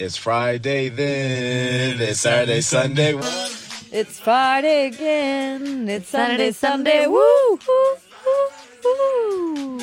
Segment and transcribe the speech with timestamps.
[0.00, 3.14] It's Friday then, it's Saturday, Sunday.
[3.90, 7.14] It's Friday again, it's Sunday, Sunday, woo!
[7.14, 7.58] woo,
[8.24, 8.48] woo,
[8.84, 9.78] woo.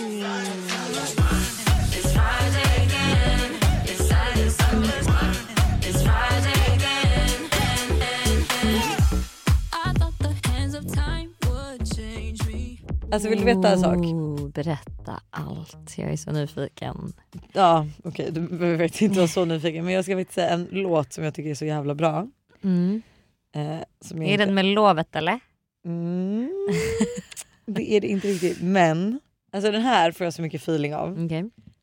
[13.12, 14.35] Alltså vill du veta en sak?
[14.56, 15.98] Berätta allt.
[15.98, 17.14] Jag är så nyfiken.
[17.54, 21.14] Ja okej du behöver inte vara så nyfiken men jag ska faktiskt säga en låt
[21.14, 22.28] som jag tycker är så jävla bra.
[22.64, 23.02] Mm.
[23.56, 24.46] Eh, Är inte...
[24.46, 25.40] den med lovet eller?
[25.86, 26.50] Mm.
[27.66, 29.20] det är det inte riktigt men
[29.52, 31.10] alltså den här får jag så mycket feeling av.
[31.12, 31.30] Och den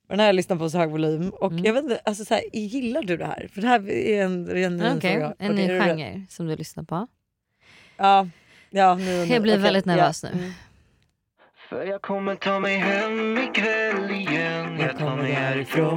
[0.09, 1.65] här har jag lyssnat på så hög volym och Mm.
[1.65, 3.49] jag vet inte, alltså så här, gillar du det här?
[3.53, 5.35] För det här är en ren Okej, fråga.
[5.39, 7.07] en Okej, ny är du- genre som du lyssnar på.
[7.97, 8.29] Ja,
[8.71, 9.11] ja nu, nu.
[9.25, 10.29] Jag blir okej, väldigt nervös ja.
[10.35, 10.39] nu.
[10.39, 10.53] Mm.
[11.73, 14.79] För jag kommer ta mig hem ikväll igen.
[14.81, 15.95] Jag tar mig härifrån.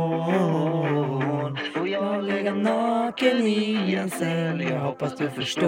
[1.82, 4.62] Och jag ligger naken i en cell?
[4.70, 5.66] Jag hoppas du förstår.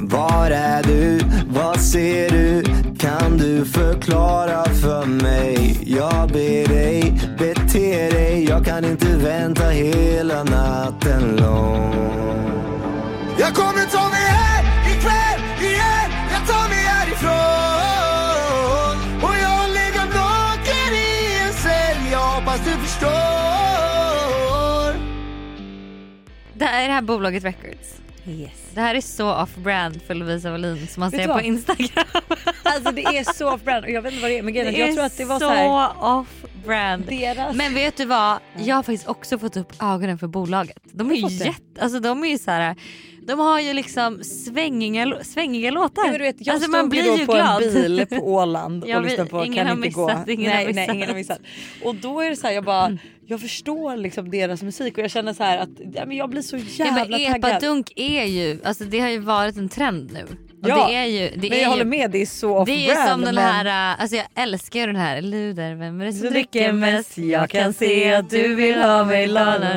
[0.00, 1.20] Var är du?
[1.48, 2.64] Vad ser du?
[2.98, 5.78] Kan du förklara för mig?
[5.86, 8.44] Jag ber dig, bete dig.
[8.48, 11.94] Jag kan inte vänta hela natten lång.
[13.38, 14.61] Jag kommer ta mig hem
[17.28, 23.12] härifrån Och jag ligger naken i en cell Jag hoppas du förstår
[26.54, 27.98] Det här är det här bolaget Records.
[28.26, 28.50] Yes.
[28.74, 31.40] Det här är så off-brand för Lovisa Wallin som man ser på?
[31.40, 32.04] Instagram.
[32.64, 34.78] Alltså det är så off-brand och jag vet inte vad det är men grejen Det
[34.80, 37.04] jag är tror att det var så, så off-brand.
[37.08, 37.56] deras...
[37.56, 38.38] Men vet du vad?
[38.58, 40.78] Jag har faktiskt också fått upp ögonen för bolaget.
[40.92, 42.76] De är Har ju jätte, alltså de är ju så här,
[43.26, 46.02] de har ju liksom svängiga, svängiga låtar.
[46.04, 47.62] Ja, men du vet, jag alltså stod man blir ju på glad.
[47.62, 50.32] en bil på Åland och lyssnade vet, på ingen Kan har inte missat, gå.
[50.32, 50.86] ingen har nej, missat.
[50.88, 51.38] nej, ingen har missat.
[51.84, 55.10] Och då är det så här, jag bara, jag förstår liksom deras musik och jag
[55.10, 57.50] känner så här att ja, men jag blir så Ja, jävla men taggad.
[57.54, 60.26] epadunk är ju, alltså det har ju varit en trend nu.
[60.68, 62.66] Ja, det är ju, det men är jag håller ju, med, det är så off-brand.
[62.78, 66.04] Det är som den här, äh, alltså jag älskar ju den här Luder, vem är
[66.04, 67.18] det som dricker mest?
[67.18, 69.68] Jag kan se att du vill ha mig lana,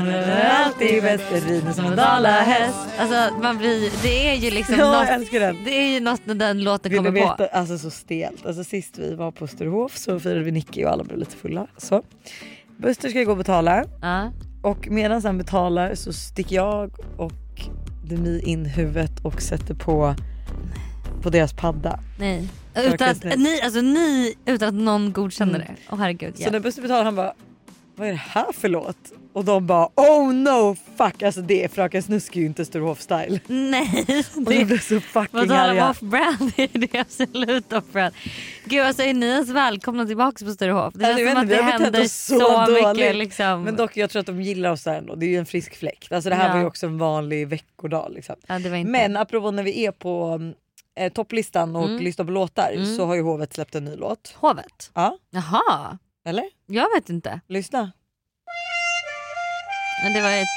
[0.66, 2.78] alltid bäst, det rider som en dalahäst.
[2.98, 5.58] Alltså man blir, det är ju liksom Ja, jag något, älskar den.
[5.66, 7.28] det är ju något när den låten Vill kommer på.
[7.44, 8.46] veta, alltså så stelt.
[8.46, 11.68] Alltså sist vi var på Österhof så firade vi Nicky och alla blev lite fulla.
[11.78, 12.04] Så.
[12.78, 14.32] Buster ska gå och betala Ja.
[14.64, 17.32] och medan han betalar så sticker jag och
[18.04, 20.16] Demi in huvudet och sätter på
[21.26, 22.00] på deras padda.
[22.20, 22.48] Nej.
[22.76, 25.68] Utan att, ni, alltså ni utan att någon godkänner Mm.
[25.68, 25.82] det.
[25.92, 26.38] Åh herregud.
[26.38, 26.52] Så Ja.
[26.52, 27.34] när Buster betalar han bara
[27.96, 28.98] vad är det här för låt?
[29.34, 33.02] Och de bara oh no fuck alltså det är Fröken Snusk är ju inte Österhof
[33.02, 33.40] style.
[33.48, 34.06] Nej.
[34.36, 35.90] Och de blev så fucking arga.
[35.90, 36.52] off-brand?
[36.74, 38.14] Det är absolut off-brand.
[38.66, 40.94] Gud alltså är ni ens välkomna tillbaka på Sturehof?
[40.94, 43.64] Det Alltså, känns jag som att det händer så, så mycket liksom.
[43.64, 45.16] Men dock jag tror att de gillar oss där ändå.
[45.16, 46.12] Det är ju en frisk fläkt.
[46.12, 46.54] Alltså det här Ja.
[46.54, 48.36] var ju också en vanlig veckodag liksom.
[48.48, 48.84] ja, det.
[48.84, 50.40] Men apropå när vi är på
[50.96, 52.04] eh, topplistan och Mm.
[52.04, 52.96] lyssnar på låtar Mm.
[52.96, 54.36] så har ju Hovet släppt en ny låt.
[54.40, 54.92] Hovet?
[54.94, 56.46] Ja, Jaha, eller?
[56.66, 57.40] jag vet inte.
[57.48, 57.92] Lyssna.
[60.04, 60.48] Men det var ett...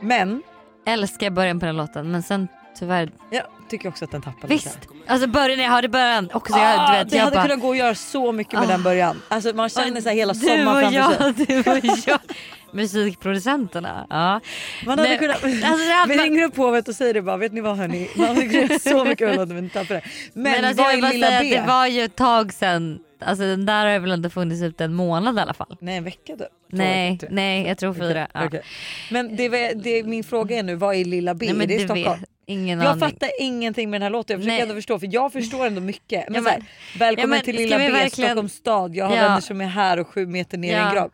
[0.00, 0.42] Men
[0.86, 3.10] Älskar början på den låten men sen tyvärr...
[3.30, 4.54] jag tycker också att den tappar lite.
[4.68, 4.78] Visst!
[5.06, 6.58] Alltså början, jag hörde början också.
[6.58, 8.62] Jag, Ah, du vet, det jag hade bara, kunnat gå att göra så mycket med
[8.62, 8.66] Ah.
[8.66, 9.22] den början.
[9.28, 11.54] Alltså man känner så här hela du sommaren och framför sig.
[11.56, 12.18] jag, du och jag.
[12.72, 14.06] Musikproducenterna.
[14.10, 14.40] Ja.
[14.86, 15.44] Man hade Nej, kunnat...
[15.44, 17.76] alltså det hade vi man- ringer upp Hovet och säger det bara, vet ni vad
[17.76, 18.08] hörni?
[18.16, 20.02] Man hade kunnat göra så mycket med låten men tappar det.
[20.32, 21.56] Men, Men alltså, vad jag vill är bara Lilla säga B?
[21.58, 22.98] att det var ju ett tag sen.
[23.24, 25.76] Alltså den där har väl inte funnits ut en månad i alla fall.
[25.80, 26.44] Nej en vecka då?
[26.44, 27.34] Två Nej, veckor, tre.
[27.36, 28.28] nej jag tror fyra.
[28.34, 28.44] Ja.
[28.46, 28.62] Okej.
[29.10, 31.46] Men det, var- det, min fråga är nu, vad är Lilla B?
[31.46, 32.20] Nej, men är det i du Stockholm?
[32.20, 33.00] vet, ingen Jag aning.
[33.00, 34.62] fattar ingenting med den här låten, jag försöker Nej.
[34.62, 36.24] ändå förstå för jag förstår ändå mycket.
[36.28, 38.94] Men, Ja, så här, men- välkommen ja, men till Lilla B, verkligen- Stockholms stad.
[38.96, 39.22] Jag har Ja.
[39.22, 40.88] vänner som är här och sju meter ner i Ja.
[40.88, 41.10] en grav.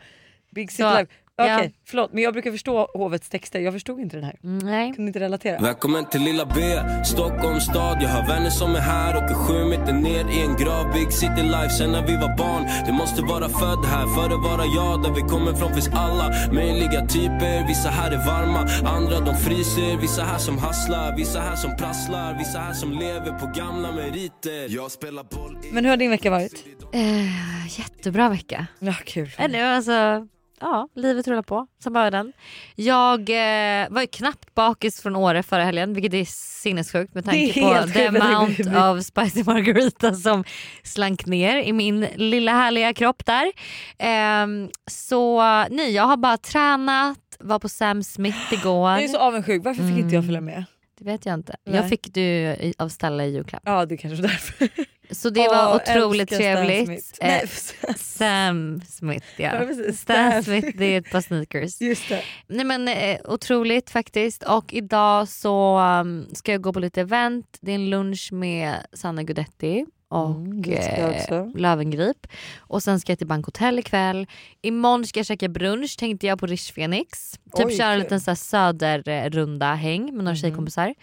[0.50, 1.12] Big City Så, Life.
[1.38, 1.70] Okej, ja.
[1.86, 4.36] förlåt men jag brukar förstå hovets texter, jag förstod inte den här.
[4.44, 4.92] Mm, Nej.
[4.94, 5.60] Kunde inte relatera.
[5.60, 6.60] Välkommen till lilla B,
[7.04, 10.56] Stockholms stad Jag har vänner som är här och är sju meter ner i en
[10.56, 14.26] grav Big city life sen när vi var barn Du måste vara född här för
[14.34, 18.60] att vara jag Där vi kommer från finns alla möjliga typer Vissa här är varma,
[18.96, 23.38] andra de fryser Vissa här som hasslar, vissa här som prasslar Vissa här som lever
[23.38, 26.64] på gamla meriter Jag spelar boll i Men hur har din vecka varit?
[26.92, 28.66] Eh, jättebra vecka.
[28.78, 29.30] Ja kul.
[29.38, 30.26] Eller alltså,
[30.60, 32.32] ja livet rullar på som bara den.
[32.74, 36.24] Jag eh, var ju knappt bakis från Åre förra helgen vilket är
[36.62, 38.60] sinnessjukt med tanke på the amount
[39.00, 40.44] of spicy margarita som
[40.82, 43.52] slank ner i min lilla härliga kropp där.
[43.98, 45.40] Ehm, så
[45.70, 48.90] nej jag har bara tränat, var på Sam Smith igår.
[48.90, 50.26] Jag är så avundsjuk, varför fick inte jag Mm.
[50.26, 50.64] följa med?
[50.98, 51.56] Det vet jag inte.
[51.66, 51.76] Nej.
[51.76, 53.62] Jag fick ju av Stella i julklapp.
[53.64, 54.68] Ja det är kanske därför.
[55.10, 56.86] Så det var Åh, otroligt älskar Stan trevligt.
[57.04, 57.18] Smith.
[57.20, 59.52] Eh, Nej, Sam Smith ja.
[59.94, 60.42] Stan.
[60.44, 61.80] Smith det är ett par sneakers.
[61.80, 62.22] Just det.
[62.48, 67.58] Nej men eh, otroligt faktiskt och idag så um, ska jag gå på lite event.
[67.60, 71.46] Det är en lunch med Sanna Gudetti och Mm, eh.
[71.56, 72.26] Lövengrip.
[72.58, 74.26] Och sen ska jag till Bankhotell ikväll.
[74.62, 77.32] Imorgon ska jag käka brunch tänkte jag på Rish Phoenix.
[77.56, 80.36] Typ Oj, köra en liten så söderrunda häng med några Mhm.
[80.36, 80.94] tjejkompisar.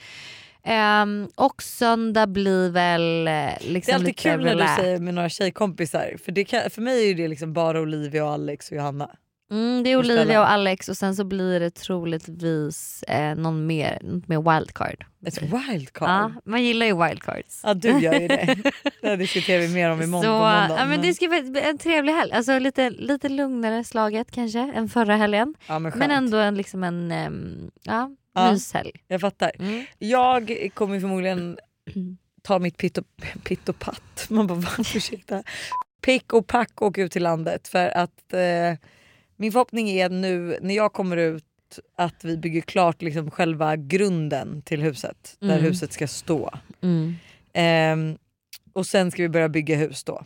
[0.66, 5.14] Ehm, och söndag blir väl eh, liksom Det är alltid kul när du säger med
[5.14, 8.78] några tjejkompisar för, det kan, för mig är det liksom bara Olivia och Alex och
[8.78, 9.10] Johanna.
[9.52, 9.98] Mm, det är.
[9.98, 15.06] Olivia och Alex och sen så blir det troligtvis eh, någon mer, något mer wildcard.
[15.26, 16.10] Ett wildcard.
[16.10, 17.62] Ja, man gillar ju wildcards.
[17.64, 18.58] Ja du gör ju det.
[19.02, 20.76] Det diskuterar vi mer om imorgon så, på måndag.
[20.78, 22.32] ja, men det ska bli en trevlig helg.
[22.32, 25.56] Alltså lite, lite lugnare slaget kanske än förra helgen.
[25.68, 25.92] ja, men.
[25.96, 28.52] Men ändå en, liksom en um, ja, Ja.
[28.52, 28.92] myshelg.
[29.08, 29.52] Jag fattar.
[29.60, 29.86] Mm.
[29.98, 31.58] Jag kommer förmodligen
[32.42, 33.06] ta mitt pitt och,
[33.44, 34.26] pitt och patt.
[34.30, 34.70] Man bara va?
[34.96, 35.44] Ursäkta.
[36.02, 38.74] Pick och pack och åka ut till landet för att eh,
[39.36, 41.44] min förhoppning är nu när jag kommer ut
[41.98, 45.64] att vi bygger klart liksom själva grunden till huset där Mm.
[45.64, 46.54] huset ska stå.
[46.82, 47.16] Mm.
[47.54, 48.18] Ehm,
[48.74, 50.26] och sen ska vi börja bygga hus då.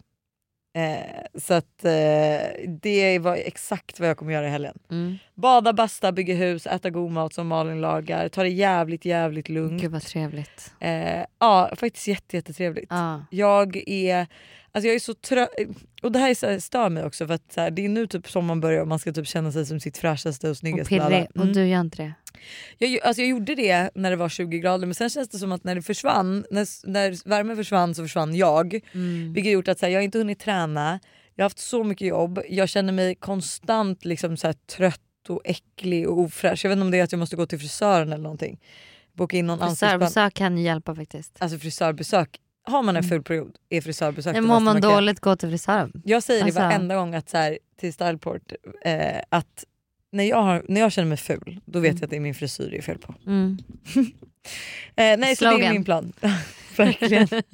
[0.74, 4.80] Eh, så att eh, det var exakt vad jag kommer göra i helgen.
[4.92, 5.18] Mm.
[5.36, 9.82] Bada, basta, bygga hus, äta god mat som Malin lagar, ta det jävligt jävligt lugnt.
[9.82, 10.74] Gud vad trevligt.
[10.80, 12.88] Eh, ja faktiskt jätte, jättetrevligt.
[12.90, 13.26] Ja.
[13.32, 14.28] Jag är
[14.72, 15.50] Alltså jag är så trött,
[16.04, 17.90] och det här är så här, stör mig också för att så här, det är
[17.90, 20.52] nu typ som man börjar och man ska typ känna sig som sitt fräschaste och
[20.52, 21.28] Och snyggaste.
[21.36, 21.54] Och Mm.
[21.54, 22.14] du gör inte det.
[22.78, 25.52] Jag, alltså jag gjorde det när det var 20 grader men sen känns det som
[25.52, 28.80] att när det försvann, när, när värmen försvann så försvann jag.
[28.94, 29.34] Mm.
[29.34, 31.00] Vilket gjort att så här, jag inte hunnit träna,
[31.36, 35.42] jag har haft så mycket jobb, jag känner mig konstant liksom så här, trött och
[35.46, 36.66] äcklig och ofräsch.
[36.66, 38.60] Jag vet inte om det är att jag måste gå till frisören eller någonting.
[39.14, 39.60] Boka in någon.
[39.70, 41.38] Frisörbesök kan ju hjälpa faktiskt.
[41.40, 44.96] Alltså frisörbesök, har man en ful period är frisörbesök Men det mår man göra.
[44.96, 46.02] dåligt, gå till frisören.
[46.06, 48.52] Jag säger Alltså- det varenda gång att så här, till Styleport
[48.86, 49.66] eh, att
[50.12, 51.98] när jag, har, när jag känner mig ful då vet Mm.
[52.00, 53.16] jag att det är min frisyr det är fel på.
[53.28, 53.58] Mm.
[54.96, 55.74] Eh, nej så det är Slogan.
[55.74, 56.14] min plan.
[56.78, 57.28] Verkligen.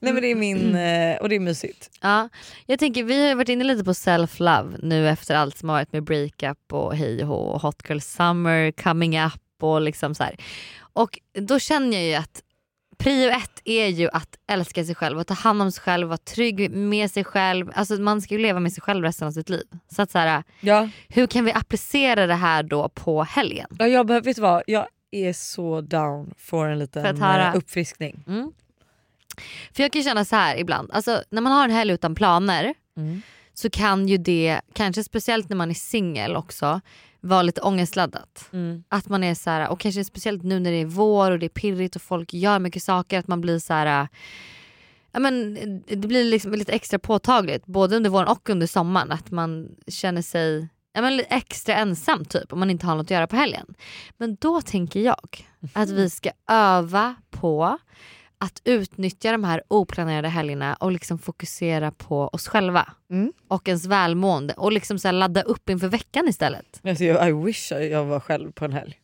[0.00, 1.90] nej men det är min, eh, och det är mysigt.
[2.00, 2.28] Ja,
[2.66, 5.92] jag tänker vi har varit inne lite på self-love nu efter allt som har varit
[5.92, 9.32] med breakup och hej och hot girl summer, coming up
[9.62, 10.36] och liksom så här.
[10.92, 12.42] Och då känner jag ju att
[12.98, 16.18] prio ett är ju att älska sig själv och ta hand om sig själv, vara
[16.18, 17.70] trygg med sig själv.
[17.74, 19.64] Alltså man ska ju leva med sig själv resten av sitt liv.
[19.88, 20.88] Så att så här, Ja.
[21.08, 23.66] hur kan vi applicera det här då på helgen?
[23.78, 24.62] Ja, jag, behöver, vet du vad?
[24.66, 28.24] jag är så down för en liten För eh, uppfriskning.
[28.26, 28.52] Mm.
[29.72, 32.74] För jag kan känna så här ibland, alltså, när man har en helg utan planer
[32.96, 33.22] Mm.
[33.54, 36.80] så kan ju det, kanske speciellt när man är singel också,
[37.20, 38.48] vara lite ångestladdat.
[38.52, 38.84] Mm.
[38.88, 41.46] Att man är så här, och kanske speciellt nu när det är vår och det
[41.46, 44.08] är pirrigt och folk gör mycket saker, att man blir så här.
[45.12, 45.54] Ja, men
[45.86, 50.22] det blir liksom lite extra påtagligt både under våren och under sommaren att man känner
[50.22, 53.74] sig ja, men extra ensam typ om man inte har något att göra på helgen.
[54.16, 57.78] Men då tänker jag att vi ska öva på
[58.40, 63.32] att utnyttja de här oplanerade helgerna och liksom fokusera på oss själva Mm.
[63.48, 66.80] och ens välmående och liksom så ladda upp inför veckan istället.
[66.84, 68.94] Alltså, jag, I wish jag var själv på en helg.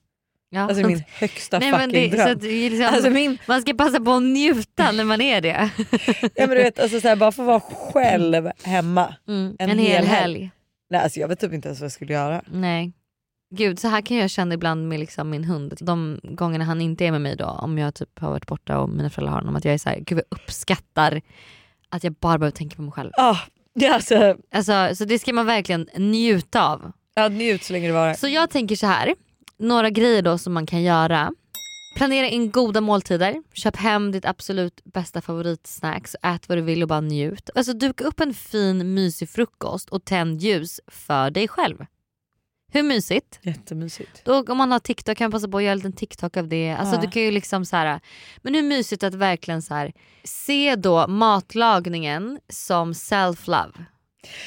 [0.51, 0.61] Ja.
[0.61, 2.37] Alltså min högsta Nej, fucking det, så dröm.
[2.37, 5.71] att, liksom, Alltså min, Man ska passa på att njuta när man är det.
[6.35, 9.15] ja, men du vet, alltså, så här, bara få vara själv hemma.
[9.29, 10.33] Mm, En en, hel hel helg.
[10.41, 10.51] helg.
[10.91, 12.43] Nej, alltså, jag vet typ inte ens vad jag skulle göra.
[12.47, 12.93] Nej.
[13.51, 15.75] Gud så här kan jag känna ibland med liksom min hund.
[15.81, 18.89] De gångerna han inte är med mig då, om jag typ har varit borta och
[18.89, 21.21] mina föräldrar har honom, att jag är så här, gud jag uppskattar
[21.89, 23.11] att jag bara behöver tänka på mig själv.
[23.17, 23.37] Ah,
[23.73, 26.93] ja, alltså, Alltså, så det ska man verkligen njuta av.
[27.15, 28.15] ja, njut så länge det varar.
[28.15, 29.15] Så jag tänker så här,
[29.59, 31.33] några grejer då som man kan göra.
[31.97, 36.89] Planera in goda måltider, köp hem ditt absolut bästa favoritsnacks, ät vad du vill och
[36.89, 37.51] bara njut.
[37.55, 41.85] Alltså duka upp en fin mysig frukost och tänd ljus för dig själv.
[42.75, 43.39] Hur mysigt?
[43.43, 44.23] Jättemysigt.
[44.25, 46.49] Då, om man har TikTok kan man passa på att göra en liten TikTok av
[46.49, 46.71] det.
[46.73, 47.01] Alltså Ja.
[47.01, 48.01] du kan ju liksom så här,
[48.43, 49.93] men hur mysigt att verkligen så här,
[50.25, 53.85] se då matlagningen som self-love.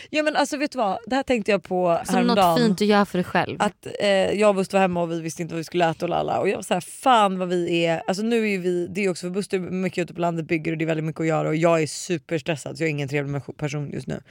[0.10, 2.50] Ja men alltså vet du vad, det här tänkte jag på Som häromdagen.
[2.50, 3.58] något fint du gör för dig själv.
[3.62, 6.06] Att eh, jag och Buster var hemma och vi visste inte vad vi skulle äta
[6.06, 6.40] och lalla.
[6.40, 9.26] Och jag var såhär, fan vad vi är, alltså nu är vi, det är också
[9.28, 11.56] för Buster mycket ute på landet, bygger och det är väldigt mycket att göra och
[11.56, 14.22] jag är superstressad så jag är ingen trevlig person just nu.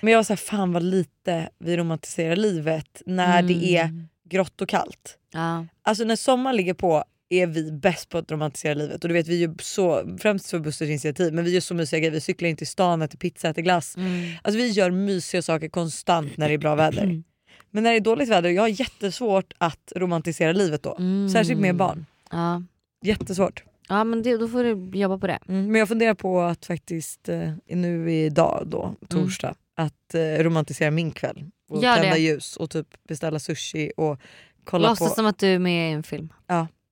[0.00, 4.08] Men jag var såhär, fan vad lite vi romantiserar livet när det är Mm.
[4.30, 5.16] grått och kallt.
[5.32, 5.66] Ja.
[5.82, 9.28] Alltså när sommaren ligger på är vi bäst på att romantisera livet och du vet
[9.28, 12.48] vi gör så, främst för Busters initiativ, men vi gör så mysiga grejer, vi cyklar
[12.48, 13.96] in till stan, äter pizza, äter glass.
[13.96, 14.32] Mm.
[14.42, 17.02] Alltså vi gör mysiga saker konstant när det är bra väder.
[17.04, 17.24] Mm.
[17.70, 20.96] Men när det är dåligt väder, jag har jättesvårt att romantisera livet då.
[20.98, 21.28] Mm.
[21.28, 22.06] Särskilt med barn.
[22.30, 22.62] Ja.
[23.04, 23.64] Jättesvårt.
[23.88, 25.38] Ja men det, då får du jobba på det.
[25.48, 30.90] Mm, men jag funderar på att faktiskt eh, nu idag då, torsdag, att eh, romantisera
[30.90, 31.44] min kväll.
[31.68, 32.20] Och Gör tända det.
[32.20, 34.20] ljus och typ beställa sushi och
[34.64, 35.14] kolla Låtsas på...
[35.14, 36.32] som att du är med i en film.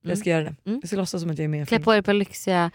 [0.02, 0.55] Jag ska göra det.
[0.67, 0.78] Mm.
[0.83, 1.85] Jag ska låtsas som att jag är med i en Klä film.
[1.85, 2.71] på dig på lyxiga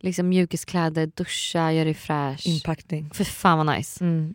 [0.00, 2.46] liksom, mjukiskläder, duscha, gör dig fräsch.
[2.46, 3.10] Inpackning.
[3.14, 4.04] För fan vad nice.
[4.04, 4.34] Mm.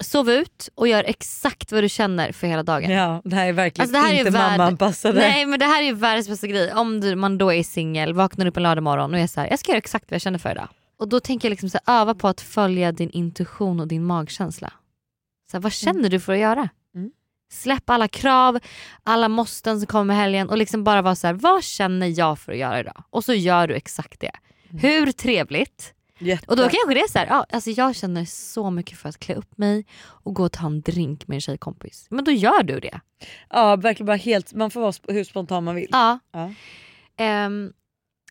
[0.00, 2.90] Sov ut och gör exakt vad du känner för hela dagen.
[2.90, 5.18] Ja, det här är verkligen Alltså, det här är inte värld- mammaanpassade.
[5.20, 6.72] Nej men det här är ju världens bästa grej.
[6.72, 9.50] Om du, man då är singel, vaknar upp en lördag morgon och är så här,
[9.50, 10.68] jag ska göra exakt vad jag känner för idag.
[10.98, 14.04] Och då tänker jag liksom så här, öva på att följa din intuition och din
[14.04, 14.72] magkänsla.
[15.50, 16.68] Så här, vad känner du för att göra?
[17.54, 17.62] Mm.
[17.62, 18.58] Släpp alla krav,
[19.02, 22.38] alla måsten som kommer med helgen och liksom bara vara så här, vad känner jag
[22.38, 23.04] för att göra idag?
[23.10, 24.32] Och så gör du exakt det.
[24.70, 25.94] Hur trevligt?
[26.18, 26.46] Jätte.
[26.46, 29.18] Och då kanske det är så här, ja, alltså jag känner så mycket för att
[29.18, 32.06] klä upp mig och gå och ta en drink med en tjejkompis.
[32.10, 33.00] Men då gör du det.
[33.50, 35.88] Ja verkligen bara helt, man får vara hur spontan man vill.
[35.90, 36.18] Ja.
[36.32, 36.52] Ja.
[37.16, 37.72] Ehm,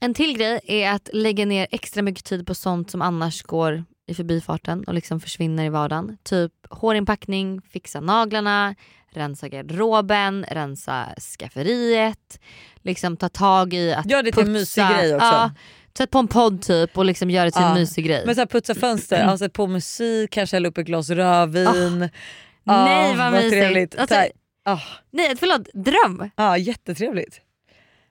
[0.01, 3.83] en till grej är att lägga ner extra mycket tid på sånt som annars går
[4.07, 6.17] i förbifarten och liksom försvinner i vardagen.
[6.23, 8.75] Typ hårinpackning, fixa naglarna,
[9.09, 11.05] rensa garderoben, rensa
[11.39, 12.39] skafferiet.
[12.81, 15.25] Liksom ta tag i att Gör det till en mysig grej också.
[15.27, 15.51] Ja,
[15.97, 17.67] sätt på en podd typ och liksom gör det till Ja.
[17.67, 18.23] en mysig grej.
[18.25, 19.37] Men så här, putsa fönster, Mm.
[19.37, 22.09] sätt på musik, kanske hälla upp ett glas rödvin.
[22.63, 23.51] Ja, Nej vad mysigt.
[23.51, 23.95] trevligt.
[23.95, 24.15] Alltså,
[24.65, 24.79] ah,
[25.11, 26.29] nej förlåt, dröm.
[26.35, 27.41] ja, jättetrevligt.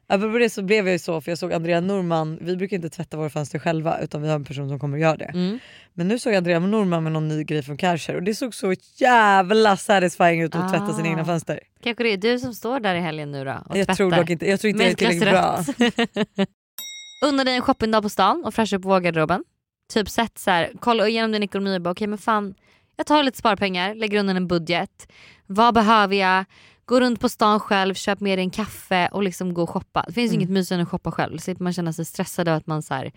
[0.06, 2.90] Apropå det så blev jag ju så för jag såg Andrea Norman, vi brukar inte
[2.90, 5.24] tvätta våra fönster själva utan vi har en person som kommer och gör det.
[5.24, 5.58] Mm.
[5.94, 8.54] Men nu såg jag Andrea Norman med någon ny grej från Kärcher och det såg
[8.54, 11.10] så jävla satisfying ut att tvätta sina Ah.
[11.10, 11.60] egna fönster.
[11.82, 13.94] Kanske det är du som står där i helgen nu då och Jag tvättar.
[13.94, 15.64] tror dock inte, jag tror inte det är tillräckligt bra.
[17.24, 19.44] Unna dig en shoppingdag på stan och fräscha upp vårgarderoben.
[19.92, 22.54] Typ sätt så här, kolla igenom din ekonomi och bara okej men fan
[22.96, 25.12] jag tar lite sparpengar, lägger undan en budget.
[25.46, 26.44] Vad behöver jag?
[26.84, 30.04] Gå runt på stan själv, köp med dig en kaffe och liksom gå och shoppa.
[30.06, 30.40] Det finns Mm.
[30.40, 31.36] inget mysigare än att shoppa själv.
[31.38, 33.12] Så slipper man känna sig stressad av att man så här,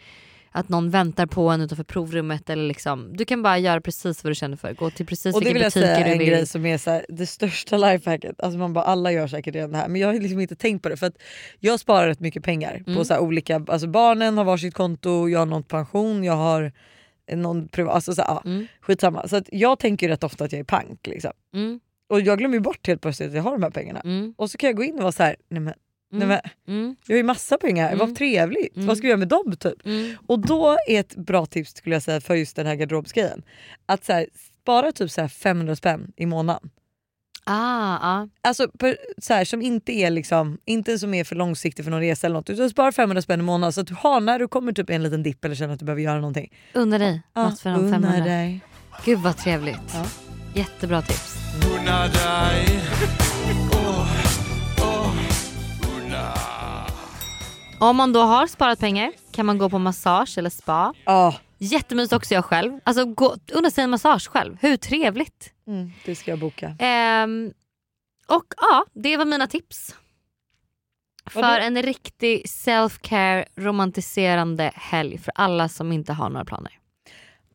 [0.52, 2.50] att någon väntar på en utanför provrummet.
[2.50, 4.74] Eller liksom, du kan bara göra precis vad du känner för.
[4.74, 6.28] Gå till precis Och det vilka vill jag butiker säga du en vill.
[6.28, 8.42] grej som är så här, det största lifehacket.
[8.42, 10.84] Alltså man bara, alla gör säkert redan det här men jag har liksom inte tänkt
[10.84, 11.18] på det för att
[11.60, 12.96] jag sparar rätt mycket pengar Mm.
[12.98, 16.72] på så olika, alltså barnen har varsitt konto, jag har någon pension, jag har
[17.34, 18.68] någon privat, alltså så här, Mm.
[18.82, 19.28] skitsamma.
[19.28, 21.32] Så jag tänker rätt ofta att jag är pank liksom.
[21.56, 21.80] Mm,
[22.16, 24.00] Och jag glömmer ju bort helt plötsligt att jag har de här pengarna.
[24.00, 25.74] mm, Och så kan jag gå in och vara så här, nej men,
[26.12, 26.28] nej mm,
[26.68, 28.00] men mm, jag har ju massa pengar, Mm.
[28.00, 28.88] vad trevligt, Mm.
[28.88, 29.86] vad ska jag göra med dem typ?
[29.86, 30.16] mm.
[30.28, 33.44] Och då är ett bra tips skulle jag säga för just den här garderobsgrejen,
[33.86, 34.28] att så här,
[34.62, 36.70] spara typ så här 500 spänn i månaden.
[37.48, 38.28] Ah, ah.
[38.42, 42.00] Alltså per, så här, som inte är liksom, inte som är för långsiktig för någon
[42.00, 44.48] resa eller något utan spara 500 spänn i månaden så att du har när du
[44.48, 46.54] kommer typ en liten dipp eller känner att du behöver göra någonting.
[46.74, 48.26] Unna dig något för de unna 500.
[48.26, 48.60] dig.
[49.06, 49.80] Gud vad trevligt.
[49.94, 50.06] Ja.
[50.56, 51.36] Jättebra tips.
[57.80, 60.94] Om man då har sparat pengar kan man gå på massage eller spa.
[61.06, 62.80] Ja, Jättemysigt också jag själv.
[62.84, 64.58] Alltså gå, unna sig en massage själv.
[64.62, 65.54] Hur trevligt?
[65.68, 66.76] mm, det ska jag boka.
[66.80, 67.54] Ehm,
[68.28, 69.96] och ja, det var mina tips.
[71.30, 76.80] För en riktig self-care romantiserande helg för alla som inte har några planer.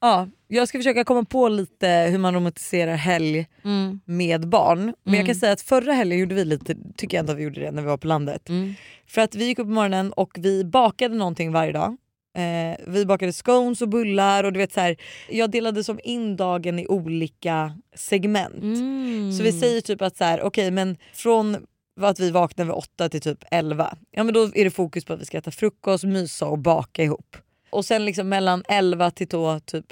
[0.01, 4.79] Ja, jag ska försöka komma på lite hur man romantiserar helg Mm, med barn.
[4.81, 5.27] Men jag Mm.
[5.27, 7.71] kan säga att förra helgen gjorde vi lite, tycker jag ändå att vi gjorde det
[7.71, 8.49] när vi var på landet.
[8.49, 8.75] mm,
[9.07, 11.97] För att vi gick upp på morgonen och vi bakade någonting varje dag.
[12.37, 14.97] Eh, vi bakade scones och bullar och du vet så här,
[15.31, 18.63] jag delade som in dagen i olika segment.
[18.63, 19.33] mm.
[19.33, 21.57] Så vi säger typ att så här, okej men från
[22.01, 25.13] att vi vaknar vid 8 till typ 11, ja men då är det fokus på
[25.13, 27.37] att vi ska äta frukost, mysa och baka ihop.
[27.71, 29.87] Och sen liksom mellan 11 till då typ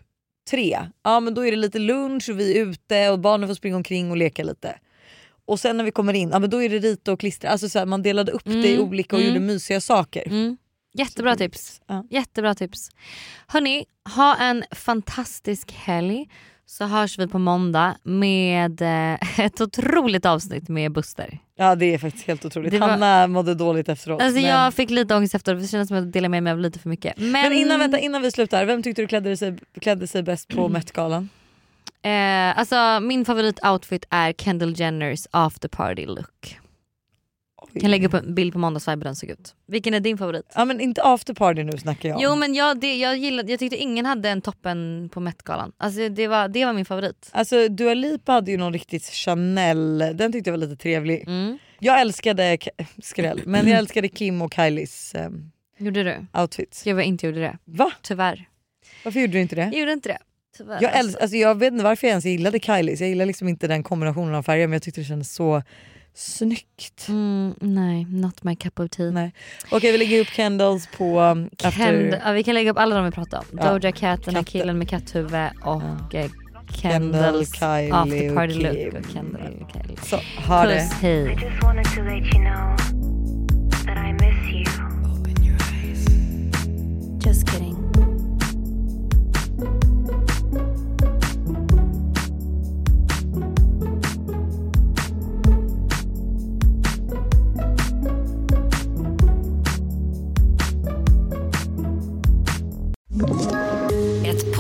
[0.51, 3.55] 3, ja men då är det lite lunch och vi är ute och barnen får
[3.55, 4.79] springa omkring och leka lite.
[5.47, 7.51] Och sen när vi kommer in, ja men då är det rita och klistra.
[7.51, 9.35] Alltså så här, man delade upp det i Mm, olika och mm.
[9.35, 10.27] gjorde mysiga saker.
[10.27, 10.57] Mm.
[10.95, 11.81] Jättebra tips.
[11.87, 12.07] Ja.
[12.11, 12.91] Jättebra tips.
[13.47, 16.29] Hörni, ha en fantastisk helg
[16.71, 21.39] så hörs vi på måndag med eh, ett otroligt avsnitt med Buster.
[21.57, 22.71] Ja det är faktiskt helt otroligt.
[22.71, 24.23] Det var- Hanna mådde dåligt efteråt.
[24.23, 24.51] Alltså men...
[24.51, 26.79] jag fick lite ångest efteråt, det kändes som att jag delade med mig av lite
[26.79, 27.17] för mycket.
[27.17, 30.49] Men, men innan, vänta, innan vi slutar, vem tyckte du klädde sig, klädde sig bäst
[30.49, 31.29] på Met-galan?
[32.03, 36.59] Eh, alltså min favoritoutfit är Kendall Jenners after party look.
[37.79, 39.55] Jag kan lägga upp en bild på måndagsvibe hur den såg ut.
[39.67, 40.53] Vilken är din favorit?
[40.55, 42.23] Ja men inte after party nu snackar jag om.
[42.25, 45.73] Jo men jag, det, jag, gillade, jag tyckte ingen hade en toppen på Met-galan.
[45.77, 47.31] Alltså det var, det var min favorit.
[47.33, 51.25] Alltså Dua Lipa hade ju någon riktigt Chanel, den tyckte jag var lite trevlig.
[51.27, 51.59] Mm.
[51.79, 52.59] Jag älskade,
[53.03, 56.41] skräll, men jag älskade Kim och Kylies um, Gjorde du?
[56.41, 56.87] outfits.
[56.87, 57.59] Jag var inte gjorde det.
[57.65, 57.93] Va?
[58.03, 58.49] Tyvärr.
[59.05, 59.63] Varför gjorde du inte det?
[59.63, 60.19] Jag gjorde inte det.
[60.57, 60.83] Tyvärr.
[60.83, 63.67] Jag, älsk, alltså jag vet inte varför jag ens gillade Kylies, jag gillar liksom inte
[63.67, 65.63] den kombinationen av färger men jag tyckte det kändes så
[66.19, 67.09] Snyggt.
[67.09, 69.11] Mm, nej, not my cup of tea.
[69.11, 69.33] Nej.
[69.71, 72.97] Okej vi lägger upp candles på um, Kend, after ja, vi kan lägga upp alla
[72.97, 73.59] de vi pratade om.
[73.59, 73.73] Ja.
[73.73, 76.31] Doja Cat, den här killen med katthuvud och eh,
[76.73, 78.75] Kendall, Kendalls Kylie after party och look.
[78.75, 78.97] Kim.
[78.97, 79.97] Och Kendall och Kylie.
[80.03, 80.75] Så, ha det.
[80.75, 81.25] Puss, hej.
[87.21, 87.68] I just wanted